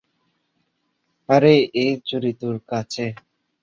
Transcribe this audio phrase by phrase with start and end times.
[1.29, 1.53] আরে
[1.81, 3.05] এই চুড়ি তোর কাছে।